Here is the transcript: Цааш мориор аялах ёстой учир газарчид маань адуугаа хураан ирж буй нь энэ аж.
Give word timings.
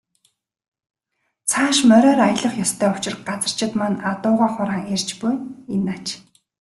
Цааш 1.49 1.77
мориор 1.89 2.19
аялах 2.27 2.55
ёстой 2.65 2.89
учир 2.95 3.15
газарчид 3.27 3.71
маань 3.79 4.01
адуугаа 4.11 4.49
хураан 4.55 4.83
ирж 4.93 5.09
буй 5.21 5.35
нь 5.37 5.43
энэ 5.75 5.89
аж. 5.97 6.07